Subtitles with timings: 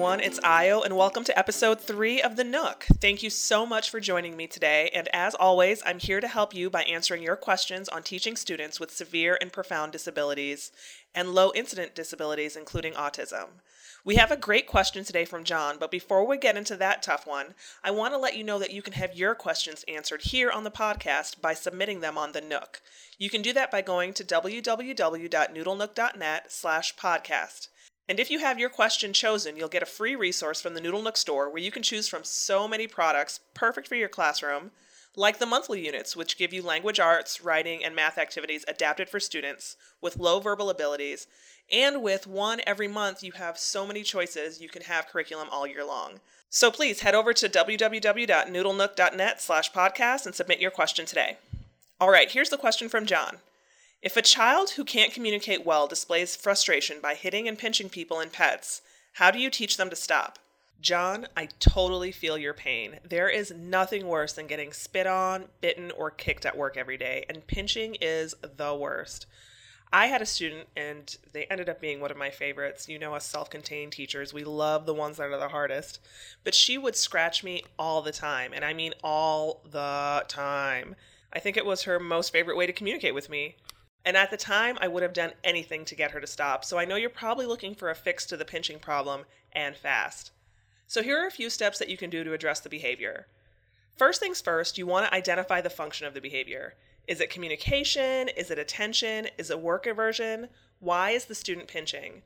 [0.00, 0.20] everyone.
[0.20, 2.86] It's Io, and welcome to episode three of The Nook.
[3.02, 4.88] Thank you so much for joining me today.
[4.94, 8.80] And as always, I'm here to help you by answering your questions on teaching students
[8.80, 10.72] with severe and profound disabilities
[11.14, 13.48] and low incidence disabilities, including autism.
[14.02, 17.26] We have a great question today from John, but before we get into that tough
[17.26, 17.54] one,
[17.84, 20.64] I want to let you know that you can have your questions answered here on
[20.64, 22.80] the podcast by submitting them on the Nook.
[23.18, 27.68] You can do that by going to www.noodlenook.net slash podcast.
[28.10, 31.00] And if you have your question chosen, you'll get a free resource from the Noodle
[31.00, 34.72] Nook store where you can choose from so many products perfect for your classroom,
[35.14, 39.20] like the monthly units, which give you language arts, writing, and math activities adapted for
[39.20, 41.28] students with low verbal abilities.
[41.70, 45.68] And with one every month, you have so many choices, you can have curriculum all
[45.68, 46.18] year long.
[46.48, 51.38] So please head over to www.noodlenook.net slash podcast and submit your question today.
[52.00, 53.36] All right, here's the question from John.
[54.02, 58.32] If a child who can't communicate well displays frustration by hitting and pinching people and
[58.32, 58.80] pets,
[59.14, 60.38] how do you teach them to stop?
[60.80, 63.00] John, I totally feel your pain.
[63.04, 67.26] There is nothing worse than getting spit on, bitten, or kicked at work every day,
[67.28, 69.26] and pinching is the worst.
[69.92, 72.88] I had a student, and they ended up being one of my favorites.
[72.88, 76.00] You know, us self contained teachers, we love the ones that are the hardest.
[76.42, 80.96] But she would scratch me all the time, and I mean all the time.
[81.34, 83.56] I think it was her most favorite way to communicate with me.
[84.04, 86.64] And at the time, I would have done anything to get her to stop.
[86.64, 90.32] So I know you're probably looking for a fix to the pinching problem and fast.
[90.86, 93.26] So here are a few steps that you can do to address the behavior.
[93.96, 96.74] First things first, you want to identify the function of the behavior.
[97.06, 98.28] Is it communication?
[98.28, 99.28] Is it attention?
[99.36, 100.48] Is it work aversion?
[100.78, 102.22] Why is the student pinching?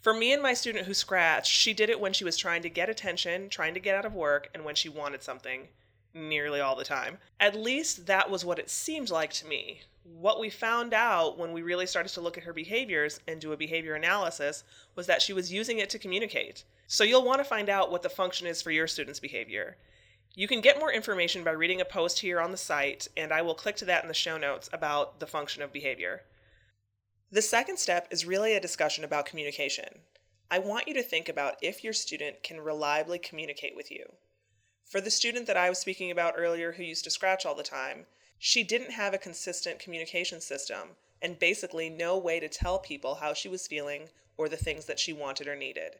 [0.00, 2.70] For me and my student who scratched, she did it when she was trying to
[2.70, 5.68] get attention, trying to get out of work, and when she wanted something
[6.14, 7.18] nearly all the time.
[7.40, 9.80] At least that was what it seemed like to me
[10.14, 13.52] what we found out when we really started to look at her behaviors and do
[13.52, 16.64] a behavior analysis was that she was using it to communicate.
[16.86, 19.76] So you'll want to find out what the function is for your student's behavior.
[20.34, 23.42] You can get more information by reading a post here on the site, and I
[23.42, 26.22] will click to that in the show notes about the function of behavior.
[27.30, 30.00] The second step is really a discussion about communication.
[30.50, 34.04] I want you to think about if your student can reliably communicate with you.
[34.84, 37.64] For the student that I was speaking about earlier who used to scratch all the
[37.64, 38.06] time,
[38.38, 43.32] she didn't have a consistent communication system and basically no way to tell people how
[43.32, 45.96] she was feeling or the things that she wanted or needed.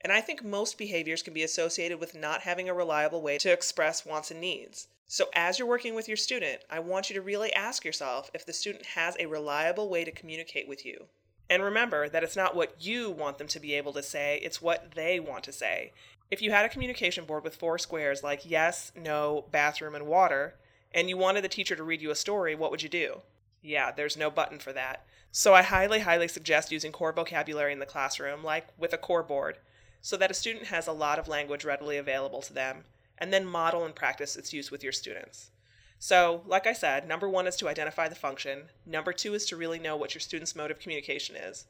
[0.00, 3.52] And I think most behaviors can be associated with not having a reliable way to
[3.52, 4.88] express wants and needs.
[5.08, 8.44] So, as you're working with your student, I want you to really ask yourself if
[8.44, 11.06] the student has a reliable way to communicate with you.
[11.48, 14.60] And remember that it's not what you want them to be able to say, it's
[14.60, 15.92] what they want to say.
[16.28, 20.56] If you had a communication board with four squares like yes, no, bathroom, and water,
[20.92, 23.20] and you wanted the teacher to read you a story, what would you do?
[23.62, 25.04] Yeah, there's no button for that.
[25.32, 29.22] So I highly, highly suggest using core vocabulary in the classroom, like with a core
[29.22, 29.58] board,
[30.00, 32.84] so that a student has a lot of language readily available to them,
[33.18, 35.50] and then model and practice its use with your students.
[35.98, 38.70] So, like I said, number one is to identify the function.
[38.84, 41.66] Number two is to really know what your student's mode of communication is.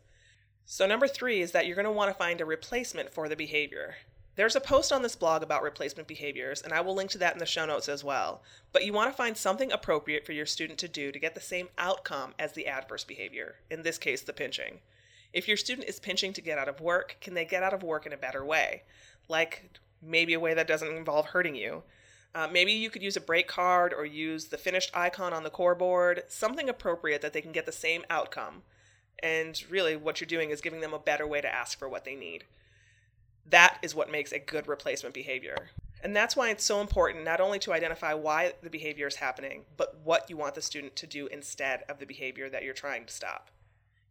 [0.64, 3.36] So, number three is that you're going to want to find a replacement for the
[3.36, 3.96] behavior.
[4.36, 7.32] There's a post on this blog about replacement behaviors, and I will link to that
[7.32, 8.42] in the show notes as well.
[8.70, 11.40] But you want to find something appropriate for your student to do to get the
[11.40, 14.80] same outcome as the adverse behavior, in this case, the pinching.
[15.32, 17.82] If your student is pinching to get out of work, can they get out of
[17.82, 18.82] work in a better way?
[19.26, 21.82] Like maybe a way that doesn't involve hurting you.
[22.34, 25.50] Uh, maybe you could use a break card or use the finished icon on the
[25.50, 28.62] core board, something appropriate that they can get the same outcome.
[29.22, 32.04] And really, what you're doing is giving them a better way to ask for what
[32.04, 32.44] they need.
[33.50, 35.68] That is what makes a good replacement behavior.
[36.02, 39.64] And that's why it's so important not only to identify why the behavior is happening,
[39.76, 43.06] but what you want the student to do instead of the behavior that you're trying
[43.06, 43.50] to stop.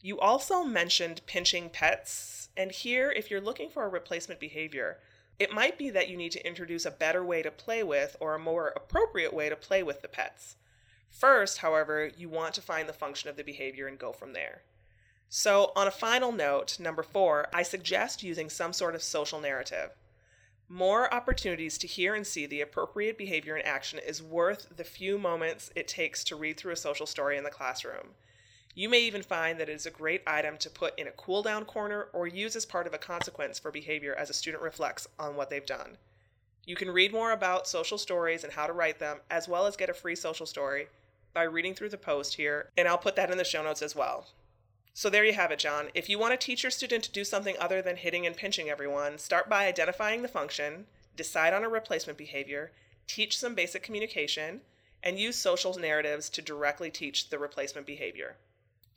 [0.01, 4.99] You also mentioned pinching pets, and here, if you're looking for a replacement behavior,
[5.39, 8.35] it might be that you need to introduce a better way to play with or
[8.35, 10.55] a more appropriate way to play with the pets.
[11.09, 14.61] First, however, you want to find the function of the behavior and go from there.
[15.29, 19.91] So, on a final note, number four, I suggest using some sort of social narrative.
[20.69, 25.17] More opportunities to hear and see the appropriate behavior in action is worth the few
[25.17, 28.15] moments it takes to read through a social story in the classroom.
[28.73, 31.41] You may even find that it is a great item to put in a cool
[31.41, 35.07] down corner or use as part of a consequence for behavior as a student reflects
[35.17, 35.97] on what they've done.
[36.65, 39.77] You can read more about social stories and how to write them, as well as
[39.77, 40.87] get a free social story
[41.31, 43.95] by reading through the post here, and I'll put that in the show notes as
[43.95, 44.27] well.
[44.97, 45.89] So there you have it, John.
[45.93, 48.69] If you want to teach your student to do something other than hitting and pinching
[48.69, 50.85] everyone, start by identifying the function,
[51.17, 52.71] decide on a replacement behavior,
[53.05, 54.61] teach some basic communication,
[55.03, 58.37] and use social narratives to directly teach the replacement behavior.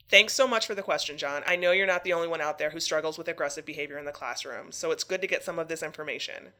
[0.07, 1.43] Thanks so much for the question, John.
[1.45, 4.05] I know you're not the only one out there who struggles with aggressive behavior in
[4.05, 6.53] the classroom, so it's good to get some of this information.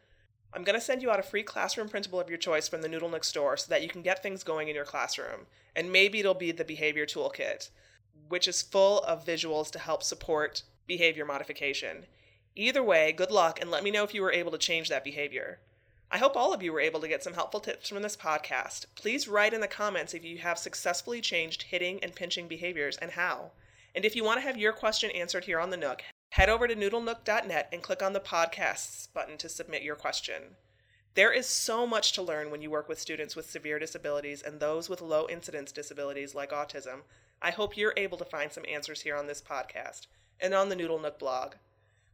[0.53, 2.89] I'm going to send you out a free classroom printable of your choice from the
[2.89, 5.45] Noodle store so that you can get things going in your classroom.
[5.77, 7.69] And maybe it'll be the Behavior Toolkit,
[8.29, 12.05] which is full of visuals to help support behavior modification.
[12.55, 15.03] Either way, good luck and let me know if you were able to change that
[15.03, 15.59] behavior.
[16.11, 18.85] I hope all of you were able to get some helpful tips from this podcast.
[18.95, 23.11] Please write in the comments if you have successfully changed hitting and pinching behaviors and
[23.11, 23.51] how.
[23.93, 26.67] And if you want to have your question answered here on the Nook, head over
[26.67, 30.55] to noodlenook.net and click on the podcasts button to submit your question.
[31.15, 34.59] There is so much to learn when you work with students with severe disabilities and
[34.59, 37.01] those with low incidence disabilities like autism.
[37.41, 40.07] I hope you're able to find some answers here on this podcast
[40.39, 41.53] and on the Noodle Nook blog.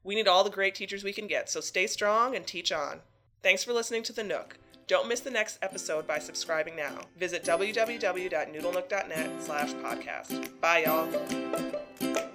[0.04, 3.00] We need all the great teachers we can get, so stay strong and teach on.
[3.42, 4.57] Thanks for listening to The Nook.
[4.88, 7.00] Don't miss the next episode by subscribing now.
[7.18, 10.62] Visit www.noodlenook.net slash podcast.
[10.62, 12.31] Bye, y'all.